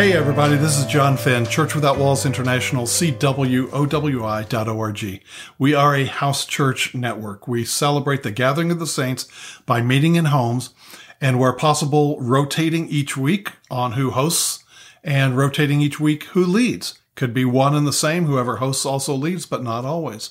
[0.00, 3.62] Hey, everybody, this is John Fenn, Church Without Walls International, CWOWI.org.
[5.58, 7.46] We are a house church network.
[7.46, 9.28] We celebrate the gathering of the saints
[9.66, 10.70] by meeting in homes
[11.20, 14.64] and, where possible, rotating each week on who hosts
[15.04, 16.99] and rotating each week who leads.
[17.20, 18.24] Could be one and the same.
[18.24, 20.30] Whoever hosts also leads, but not always.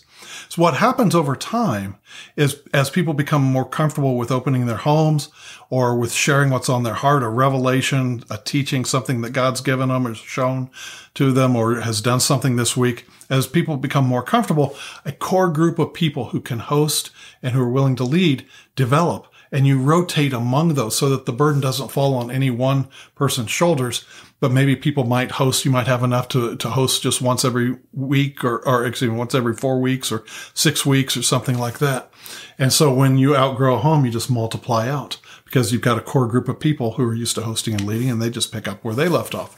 [0.49, 1.97] So what happens over time
[2.35, 5.29] is as people become more comfortable with opening their homes
[5.69, 9.89] or with sharing what's on their heart, a revelation, a teaching, something that God's given
[9.89, 10.71] them or shown
[11.13, 14.75] to them or has done something this week, as people become more comfortable,
[15.05, 17.11] a core group of people who can host
[17.43, 21.33] and who are willing to lead develop and you rotate among those so that the
[21.33, 24.05] burden doesn't fall on any one person's shoulders,
[24.39, 27.77] but maybe people might host, you might have enough to, to host just once every
[27.93, 31.79] week or, or excuse me, once every four weeks or six weeks or something like
[31.79, 32.11] that.
[32.57, 36.01] And so when you outgrow a home, you just multiply out because you've got a
[36.01, 38.67] core group of people who are used to hosting and leading and they just pick
[38.67, 39.55] up where they left off.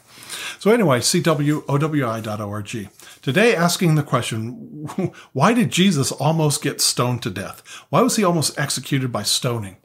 [0.60, 2.90] So anyway, cwowi.org.
[3.22, 7.62] Today asking the question, why did Jesus almost get stoned to death?
[7.90, 9.78] Why was he almost executed by stoning?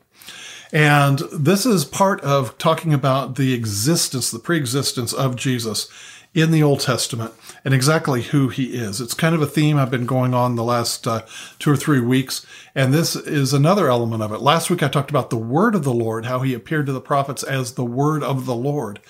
[0.73, 5.89] And this is part of talking about the existence, the pre-existence of Jesus
[6.37, 7.33] in the Old Testament
[7.65, 9.01] and exactly who he is.
[9.01, 11.23] It's kind of a theme I've been going on the last uh,
[11.59, 12.45] two or three weeks.
[12.75, 14.43] And this is another element of it.
[14.43, 17.01] Last week I talked about the word of the Lord, how he appeared to the
[17.01, 19.01] prophets as the word of the Lord.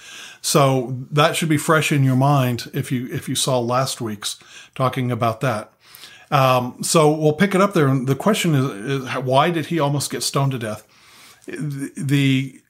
[0.41, 4.39] So that should be fresh in your mind if you, if you saw last week's
[4.77, 5.73] talking about that.
[6.31, 7.89] Um, so we'll pick it up there.
[7.89, 10.86] And the question is, is, why did he almost get stoned to death?
[11.47, 12.61] The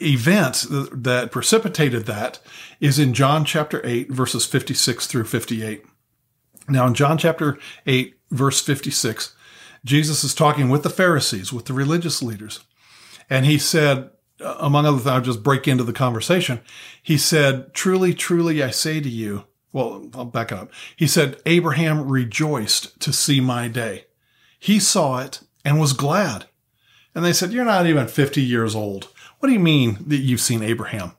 [0.00, 2.40] event that precipitated that
[2.80, 5.84] is in John chapter 8, verses 56 through 58.
[6.68, 9.34] Now, in John chapter 8, verse 56,
[9.84, 12.60] Jesus is talking with the Pharisees, with the religious leaders.
[13.30, 16.60] And he said, among other things, I'll just break into the conversation.
[17.02, 20.70] He said, Truly, truly, I say to you, well, I'll back up.
[20.96, 24.06] He said, Abraham rejoiced to see my day.
[24.58, 26.46] He saw it and was glad.
[27.16, 29.08] And they said, You're not even 50 years old.
[29.38, 31.12] What do you mean that you've seen Abraham?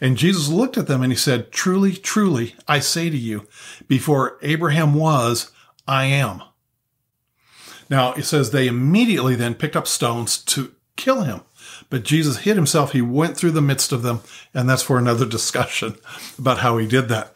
[0.00, 3.48] And Jesus looked at them and he said, Truly, truly, I say to you,
[3.88, 5.50] before Abraham was,
[5.88, 6.40] I am.
[7.90, 11.40] Now it says they immediately then picked up stones to kill him.
[11.90, 12.92] But Jesus hid himself.
[12.92, 14.20] He went through the midst of them.
[14.54, 15.96] And that's for another discussion
[16.38, 17.34] about how he did that.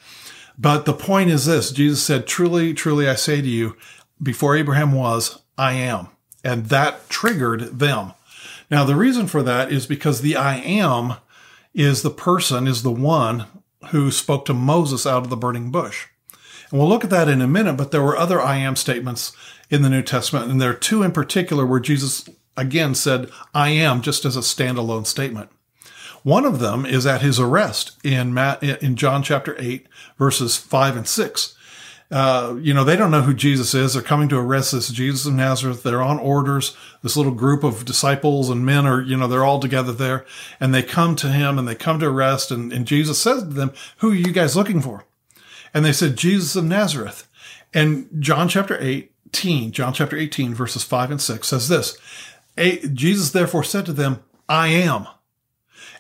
[0.57, 3.77] But the point is this Jesus said, Truly, truly, I say to you,
[4.23, 6.09] before Abraham was, I am.
[6.45, 8.13] And that triggered them.
[8.71, 11.15] Now, the reason for that is because the I am
[11.75, 13.47] is the person, is the one
[13.91, 16.07] who spoke to Moses out of the burning bush.
[16.71, 19.33] And we'll look at that in a minute, but there were other I am statements
[19.71, 20.51] in the New Testament.
[20.51, 24.41] And there are two in particular where Jesus again said, I am, just as a
[24.41, 25.51] standalone statement.
[26.23, 29.87] One of them is at his arrest in, Matt, in John chapter 8,
[30.19, 31.57] verses 5 and 6.
[32.11, 33.93] Uh, you know, they don't know who Jesus is.
[33.93, 35.83] They're coming to arrest this Jesus of Nazareth.
[35.83, 36.75] They're on orders.
[37.03, 40.25] This little group of disciples and men are, you know, they're all together there
[40.59, 42.51] and they come to him and they come to arrest.
[42.51, 45.05] And, and Jesus says to them, who are you guys looking for?
[45.75, 47.29] And they said, Jesus of Nazareth.
[47.75, 51.99] And John chapter 18, John chapter 18, verses 5 and 6 says this
[52.93, 55.07] Jesus therefore said to them, I am.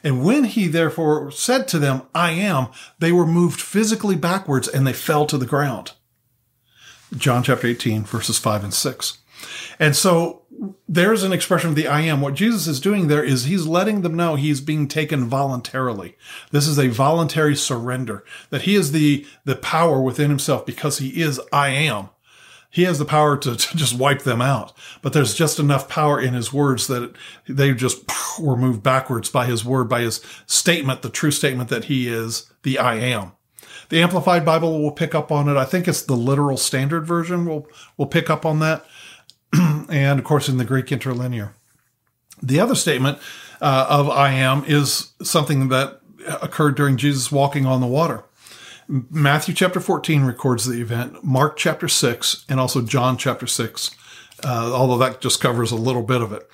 [0.03, 4.87] And when he therefore said to them, I am, they were moved physically backwards and
[4.87, 5.93] they fell to the ground.
[7.17, 9.19] John chapter 18, verses 5 and 6.
[9.79, 10.43] And so
[10.89, 12.21] there's an expression of the I am.
[12.21, 16.17] What Jesus is doing there is he's letting them know he's being taken voluntarily.
[16.51, 21.21] This is a voluntary surrender, that he is the, the power within himself because he
[21.21, 22.11] is I am.
[22.71, 26.21] He has the power to, to just wipe them out, but there's just enough power
[26.21, 27.15] in his words that
[27.49, 28.05] they just
[28.39, 32.51] were moved backwards by his word, by his statement, the true statement that he is
[32.65, 33.33] the I am.
[33.89, 35.57] The Amplified Bible will pick up on it.
[35.57, 37.67] I think it's the literal standard version will
[37.97, 38.85] will pick up on that,
[39.53, 41.55] and of course in the Greek interlinear.
[42.43, 43.19] The other statement
[43.61, 46.01] uh, of "I am" is something that
[46.43, 48.25] occurred during Jesus walking on the water.
[48.89, 53.91] Matthew chapter 14 records the event, Mark chapter 6, and also John chapter 6,
[54.45, 56.49] uh, although that just covers a little bit of it.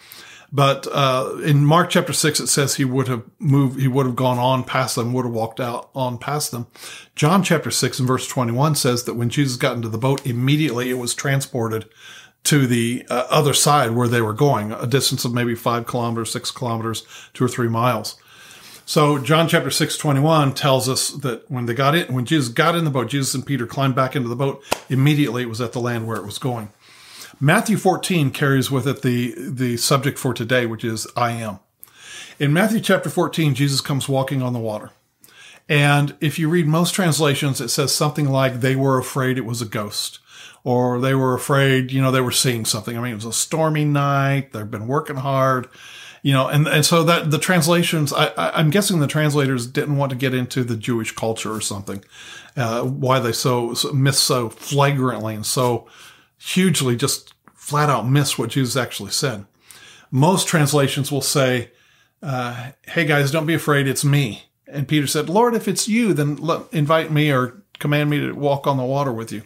[0.55, 4.15] But uh, in Mark chapter six, it says he would have moved, he would have
[4.15, 6.69] gone on past them, would have walked out on past them.
[7.17, 10.91] John chapter six and verse 21 says that when Jesus got into the boat, immediately
[10.91, 11.87] it was transported
[12.45, 16.31] to the uh, other side where they were going, a distance of maybe five kilometers,
[16.31, 18.17] six kilometers, two or three miles.
[18.87, 22.77] So John chapter 6, 21 tells us that when they got in, when Jesus got
[22.77, 24.63] in the boat, Jesus and Peter climbed back into the boat.
[24.91, 26.69] Immediately it was at the land where it was going.
[27.41, 31.59] Matthew 14 carries with it the, the subject for today, which is I am.
[32.39, 34.91] In Matthew chapter 14, Jesus comes walking on the water.
[35.69, 39.63] And if you read most translations, it says something like they were afraid it was
[39.63, 40.19] a ghost
[40.63, 42.97] or they were afraid, you know, they were seeing something.
[42.97, 44.53] I mean, it was a stormy night.
[44.53, 45.69] They've been working hard,
[46.23, 49.97] you know, and, and so that the translations, I, I, am guessing the translators didn't
[49.97, 52.03] want to get into the Jewish culture or something,
[52.57, 55.87] uh, why they so, so miss so flagrantly and so
[56.45, 59.47] hugely just flat out miss what Jesus actually said.
[60.11, 61.71] Most translations will say,
[62.23, 63.89] uh, Hey guys, don't be afraid.
[63.89, 64.45] It's me.
[64.67, 68.33] And Peter said, Lord, if it's you, then let, invite me or command me to
[68.33, 69.43] walk on the water with you.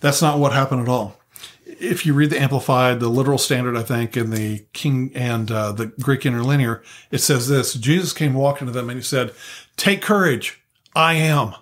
[0.00, 1.18] That's not what happened at all.
[1.66, 5.72] If you read the Amplified, the literal standard, I think, and the King and uh,
[5.72, 9.32] the Greek interlinear, it says this Jesus came walking to them and he said,
[9.76, 10.60] Take courage.
[10.94, 11.54] I am.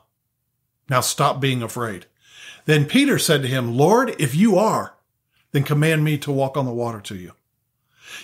[0.88, 2.06] Now stop being afraid.
[2.66, 4.94] Then Peter said to him, Lord, if you are,
[5.52, 7.32] then command me to walk on the water to you.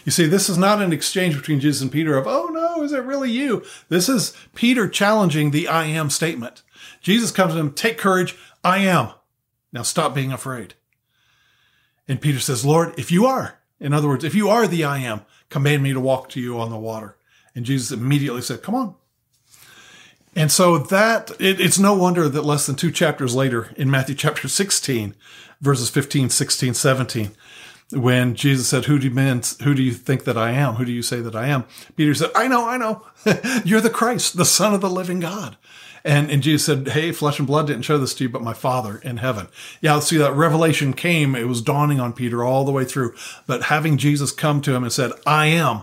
[0.05, 2.93] You see, this is not an exchange between Jesus and Peter of, oh no, is
[2.93, 3.65] it really you?
[3.89, 6.63] This is Peter challenging the I am statement.
[7.01, 9.11] Jesus comes to him, take courage, I am.
[9.73, 10.75] Now stop being afraid.
[12.09, 14.99] And Peter says, Lord, if you are, in other words, if you are the I
[14.99, 17.17] am, command me to walk to you on the water.
[17.55, 18.95] And Jesus immediately said, come on.
[20.35, 24.15] And so that, it, it's no wonder that less than two chapters later in Matthew
[24.15, 25.15] chapter 16,
[25.61, 27.31] verses 15, 16, 17,
[27.91, 30.75] when Jesus said, who do you mean, who do you think that I am?
[30.75, 31.65] Who do you say that I am?
[31.97, 33.07] Peter said, I know, I know.
[33.65, 35.59] You're the Christ, the son of the living God.
[36.05, 38.55] And, and Jesus said, Hey, flesh and blood didn't show this to you, but my
[38.55, 39.49] Father in heaven.
[39.81, 41.37] Yeah, see that revelation came.
[41.37, 43.15] It was dawning on Peter all the way through.
[43.47, 45.83] But having Jesus come to him and said, I am,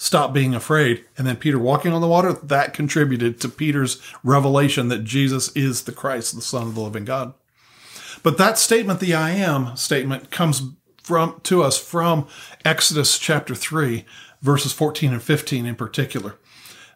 [0.00, 1.04] stop being afraid.
[1.18, 5.82] And then Peter walking on the water, that contributed to Peter's revelation that Jesus is
[5.82, 7.34] the Christ, the Son of the living God.
[8.22, 10.62] But that statement, the I am statement, comes
[11.02, 12.26] from to us from
[12.64, 14.06] Exodus chapter 3,
[14.40, 16.36] verses 14 and 15 in particular.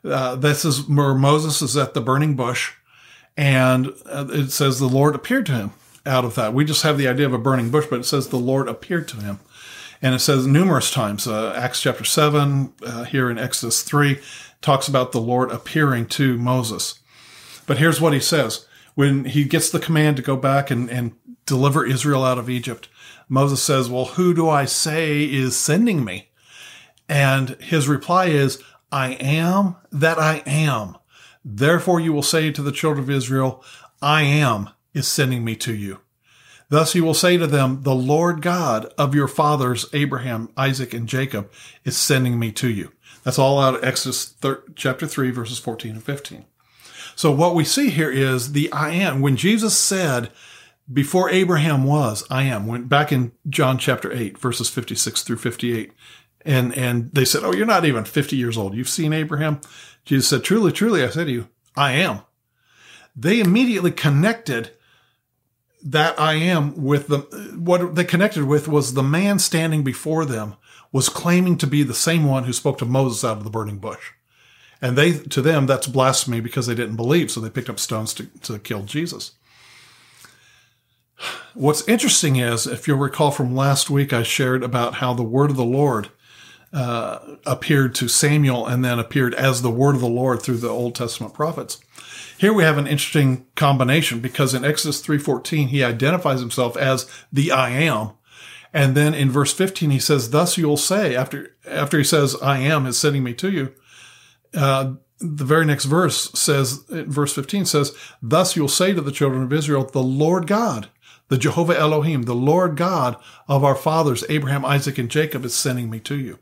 [0.02, 2.72] Uh, this is where Moses is at the burning bush,
[3.36, 5.72] and uh, it says the Lord appeared to him
[6.06, 6.54] out of that.
[6.54, 9.08] We just have the idea of a burning bush, but it says the Lord appeared
[9.08, 9.40] to him.
[10.02, 14.20] And it says numerous times, uh, Acts chapter 7, uh, here in Exodus 3,
[14.60, 17.00] talks about the Lord appearing to Moses.
[17.66, 18.66] But here's what he says.
[18.94, 21.12] When he gets the command to go back and, and
[21.46, 22.88] deliver Israel out of Egypt,
[23.28, 26.30] Moses says, Well, who do I say is sending me?
[27.08, 28.62] And his reply is,
[28.92, 30.96] I am that I am.
[31.44, 33.62] Therefore you will say to the children of Israel,
[34.00, 36.00] I am is sending me to you.
[36.74, 41.08] Thus you will say to them, the Lord God of your fathers, Abraham, Isaac, and
[41.08, 41.48] Jacob
[41.84, 42.90] is sending me to you.
[43.22, 44.34] That's all out of Exodus
[44.74, 46.44] chapter 3, verses 14 and 15.
[47.14, 49.20] So what we see here is the I am.
[49.20, 50.32] When Jesus said,
[50.92, 55.92] before Abraham was, I am, went back in John chapter 8, verses 56 through 58,
[56.44, 58.74] and, and they said, Oh, you're not even 50 years old.
[58.74, 59.60] You've seen Abraham?
[60.04, 62.22] Jesus said, Truly, truly, I say to you, I am.
[63.14, 64.72] They immediately connected
[65.84, 67.18] that I am with the,
[67.56, 70.56] what they connected with was the man standing before them
[70.90, 73.78] was claiming to be the same one who spoke to Moses out of the burning
[73.78, 74.12] bush.
[74.80, 77.30] And they, to them, that's blasphemy because they didn't believe.
[77.30, 79.32] So they picked up stones to, to kill Jesus.
[81.54, 85.50] What's interesting is, if you'll recall from last week, I shared about how the word
[85.50, 86.08] of the Lord
[86.74, 90.68] uh, appeared to Samuel and then appeared as the word of the Lord through the
[90.68, 91.80] Old Testament prophets.
[92.36, 97.52] Here we have an interesting combination because in Exodus 3:14 he identifies himself as the
[97.52, 98.10] I am.
[98.72, 102.58] And then in verse 15 he says, "Thus you'll say after after he says I
[102.58, 103.72] am is sending me to you."
[104.52, 109.42] Uh, the very next verse says, verse 15 says, Thus you'll say to the children
[109.42, 110.88] of Israel, the Lord God,
[111.28, 113.16] the Jehovah Elohim, the Lord God
[113.48, 116.38] of our fathers, Abraham, Isaac, and Jacob is sending me to you.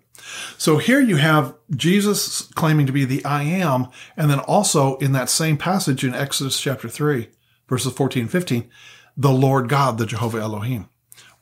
[0.58, 5.12] So here you have Jesus claiming to be the I am, and then also in
[5.12, 7.28] that same passage in Exodus chapter 3,
[7.68, 8.70] verses 14 and 15,
[9.16, 10.88] the Lord God, the Jehovah Elohim.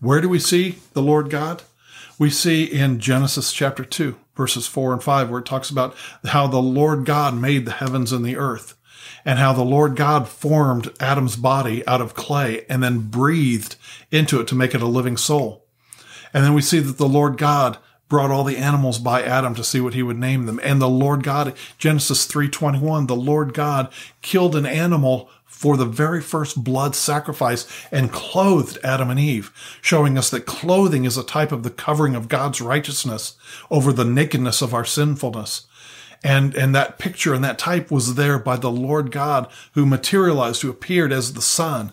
[0.01, 1.63] Where do we see the Lord God?
[2.19, 6.47] We see in Genesis chapter 2, verses 4 and 5, where it talks about how
[6.47, 8.75] the Lord God made the heavens and the earth,
[9.25, 13.77] and how the Lord God formed Adam's body out of clay and then breathed
[14.11, 15.67] into it to make it a living soul.
[16.33, 17.79] And then we see that the Lord God
[18.11, 20.61] brought all the animals by Adam to see what he would name them.
[20.63, 23.89] And the Lord God, Genesis 3:21, the Lord God
[24.21, 30.19] killed an animal for the very first blood sacrifice and clothed Adam and Eve, showing
[30.19, 33.35] us that clothing is a type of the covering of God's righteousness
[33.71, 35.67] over the nakedness of our sinfulness.
[36.25, 40.63] And, and that picture and that type was there by the Lord God who materialized,
[40.63, 41.93] who appeared as the Son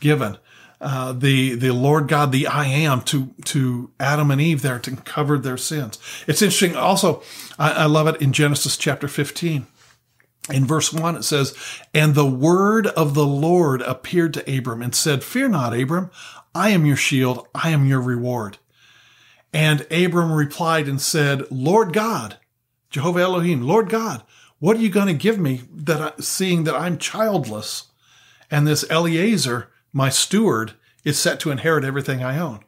[0.00, 0.38] given
[0.80, 4.96] uh, the the Lord God, the I am, to to Adam and Eve there to
[4.96, 5.98] cover their sins.
[6.26, 6.76] It's interesting.
[6.76, 7.22] Also,
[7.58, 9.66] I, I love it in Genesis chapter fifteen.
[10.50, 11.54] In verse 1, it says,
[11.92, 16.10] And the word of the Lord appeared to Abram and said, Fear not, Abram,
[16.54, 18.56] I am your shield, I am your reward.
[19.52, 22.38] And Abram replied and said, Lord God,
[22.90, 24.22] Jehovah Elohim, Lord God,
[24.58, 27.88] what are you going to give me that I, seeing that I'm childless
[28.50, 32.64] and this Eliezer, my steward, is set to inherit everything I own?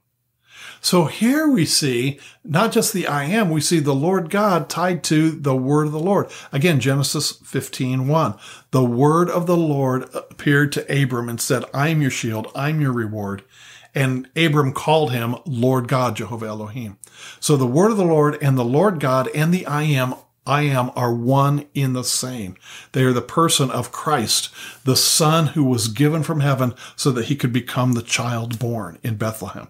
[0.81, 5.05] So here we see not just the I am, we see the Lord God tied
[5.05, 6.31] to the word of the Lord.
[6.53, 8.35] Again, Genesis 15, 1.
[8.71, 12.81] The word of the Lord appeared to Abram and said, I am your shield, I'm
[12.81, 13.45] your reward.
[13.95, 16.97] And Abram called him Lord God, Jehovah Elohim.
[17.41, 20.15] So the word of the Lord and the Lord God and the I am
[20.47, 22.57] I am are one in the same.
[22.93, 24.49] They are the person of Christ,
[24.85, 28.99] the son who was given from heaven so that he could become the child born
[29.03, 29.69] in Bethlehem.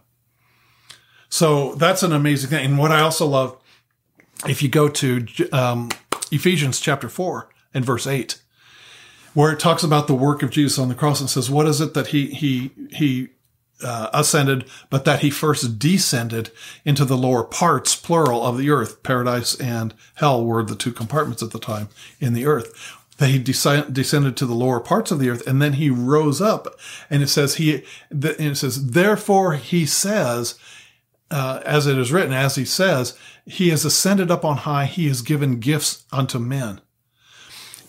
[1.29, 2.65] So that's an amazing thing.
[2.65, 3.57] And what I also love,
[4.49, 5.91] if you go to um,
[6.33, 8.41] Ephesians chapter 4 and verse 8,
[9.35, 11.81] where it talks about the work of Jesus on the cross and says, what is
[11.81, 13.29] it that he, he, he,
[13.83, 16.51] uh, ascended, but that he first descended
[16.85, 19.03] into the lower parts, plural, of the earth.
[19.03, 21.89] Paradise and hell were the two compartments at the time
[22.21, 25.75] in the earth that he descended to the lower parts of the earth and then
[25.75, 26.67] he rose up
[27.11, 30.59] and it says he and it says therefore he says
[31.31, 34.87] uh, as it is written, as he says, he has ascended up on high.
[34.87, 36.81] He has given gifts unto men.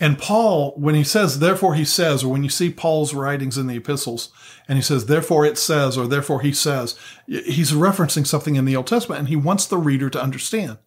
[0.01, 3.67] And Paul, when he says, therefore he says, or when you see Paul's writings in
[3.67, 4.31] the epistles,
[4.67, 8.75] and he says, therefore it says, or therefore he says, he's referencing something in the
[8.75, 10.79] Old Testament and he wants the reader to understand.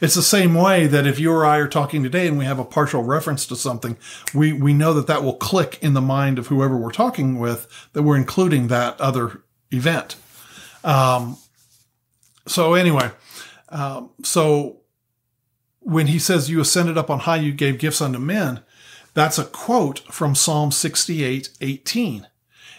[0.00, 2.60] It's the same way that if you or I are talking today and we have
[2.60, 3.96] a partial reference to something,
[4.32, 7.66] we, we know that that will click in the mind of whoever we're talking with
[7.92, 9.42] that we're including that other
[9.72, 10.14] event.
[10.84, 11.38] Um,
[12.46, 13.10] so anyway,
[13.70, 14.80] um, so
[15.84, 18.60] when he says you ascended up on high, you gave gifts unto men,
[19.12, 22.26] that's a quote from Psalm 68, 18.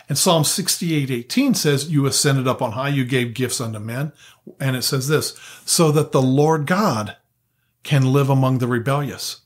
[0.10, 4.12] And Psalm 68, 18 says, you ascended up on high, you gave gifts unto men.
[4.60, 7.16] And it says this, so that the Lord God
[7.84, 9.42] can live among the rebellious.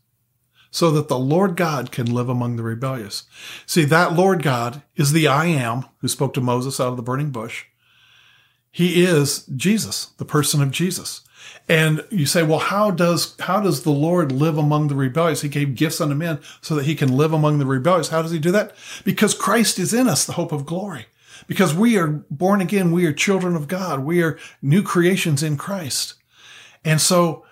[0.72, 3.24] So that the Lord God can live among the rebellious.
[3.66, 7.04] See, that Lord God is the I am who spoke to Moses out of the
[7.04, 7.66] burning bush.
[8.72, 11.22] He is Jesus, the person of Jesus.
[11.70, 15.42] And you say, well, how does, how does the Lord live among the rebellious?
[15.42, 18.10] He gave gifts unto men so that he can live among the rebellious.
[18.10, 18.74] How does he do that?
[19.06, 21.06] Because Christ is in us, the hope of glory.
[21.46, 22.92] Because we are born again.
[22.92, 24.00] We are children of God.
[24.00, 26.16] We are new creations in Christ.
[26.84, 27.46] And so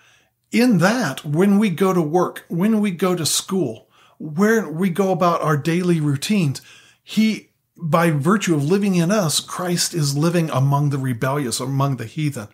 [0.52, 5.12] in that, when we go to work, when we go to school, where we go
[5.12, 6.62] about our daily routines,
[7.04, 7.47] he
[7.80, 12.48] by virtue of living in us, Christ is living among the rebellious, among the heathen.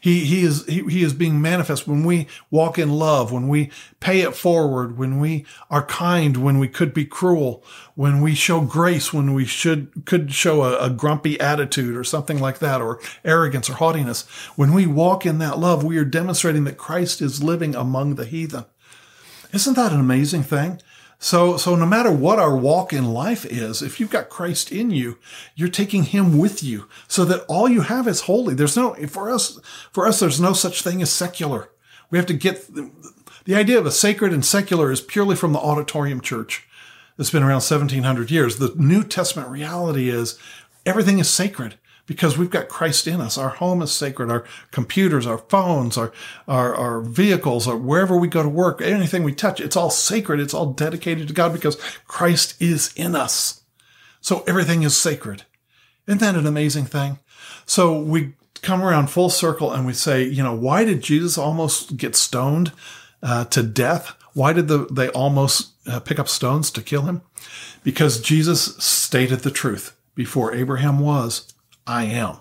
[0.00, 3.70] He, he is, he, he is being manifest when we walk in love, when we
[4.00, 7.62] pay it forward, when we are kind, when we could be cruel,
[7.94, 12.40] when we show grace, when we should, could show a, a grumpy attitude or something
[12.40, 14.22] like that, or arrogance or haughtiness.
[14.56, 18.24] When we walk in that love, we are demonstrating that Christ is living among the
[18.24, 18.64] heathen.
[19.52, 20.80] Isn't that an amazing thing?
[21.22, 24.90] So, so no matter what our walk in life is, if you've got Christ in
[24.90, 25.18] you,
[25.54, 28.54] you're taking him with you so that all you have is holy.
[28.54, 29.60] There's no, for us,
[29.92, 31.68] for us, there's no such thing as secular.
[32.10, 32.74] We have to get
[33.44, 36.66] the idea of a sacred and secular is purely from the auditorium church.
[37.18, 38.56] It's been around 1700 years.
[38.56, 40.38] The New Testament reality is
[40.86, 41.74] everything is sacred
[42.10, 43.38] because we've got Christ in us.
[43.38, 44.32] Our home is sacred.
[44.32, 46.12] Our computers, our phones, our,
[46.48, 50.40] our, our vehicles, or wherever we go to work, anything we touch, it's all sacred.
[50.40, 51.76] It's all dedicated to God because
[52.08, 53.62] Christ is in us.
[54.20, 55.44] So everything is sacred.
[56.08, 57.20] Isn't that an amazing thing?
[57.64, 61.96] So we come around full circle and we say, you know, why did Jesus almost
[61.96, 62.72] get stoned
[63.22, 64.16] uh, to death?
[64.34, 67.22] Why did the, they almost uh, pick up stones to kill him?
[67.84, 69.96] Because Jesus stated the truth.
[70.16, 71.54] Before Abraham was,
[71.90, 72.36] I am.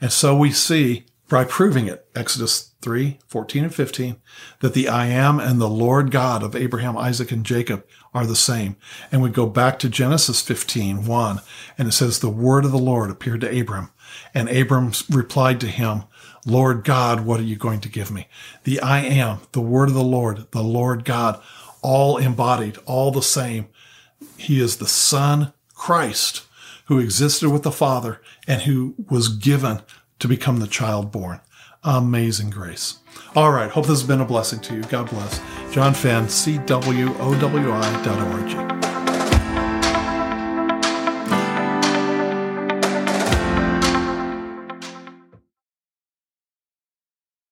[0.00, 4.16] And so we see by proving it, Exodus 3, 14 and 15,
[4.60, 8.34] that the I am and the Lord God of Abraham, Isaac, and Jacob are the
[8.34, 8.76] same.
[9.12, 11.40] And we go back to Genesis 15, 1,
[11.76, 13.90] and it says, the word of the Lord appeared to Abram.
[14.32, 16.04] And Abram replied to him,
[16.46, 18.28] Lord God, what are you going to give me?
[18.64, 21.42] The I am, the word of the Lord, the Lord God,
[21.82, 23.68] all embodied, all the same.
[24.38, 26.46] He is the Son, Christ,
[26.88, 29.80] who existed with the Father and who was given
[30.18, 31.40] to become the child born.
[31.84, 32.98] Amazing grace.
[33.36, 33.70] All right.
[33.70, 34.82] Hope this has been a blessing to you.
[34.84, 35.40] God bless.
[35.70, 37.18] John Fenn, CWOWI.org.